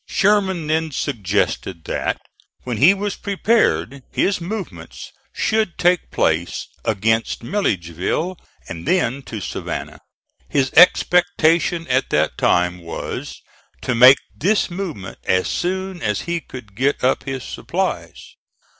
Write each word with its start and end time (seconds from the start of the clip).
Sherman 0.07 0.65
then 0.65 0.89
suggested 0.89 1.83
that, 1.83 2.17
when 2.63 2.77
he 2.77 2.91
was 2.91 3.15
prepared, 3.15 4.01
his 4.09 4.41
movements 4.41 5.11
should 5.31 5.77
take 5.77 6.09
place 6.09 6.65
against 6.83 7.43
Milledgeville 7.43 8.39
and 8.67 8.87
then 8.87 9.21
to 9.21 9.39
Savannah. 9.39 9.99
His 10.49 10.73
expectation 10.73 11.85
at 11.85 12.09
that 12.09 12.35
time 12.35 12.79
was, 12.81 13.43
to 13.83 13.93
make 13.93 14.17
this 14.35 14.71
movement 14.71 15.19
as 15.25 15.47
soon 15.47 16.01
as 16.01 16.21
he 16.21 16.39
could 16.41 16.73
get 16.75 17.03
up 17.03 17.25
his 17.25 17.43
supplies. 17.43 18.33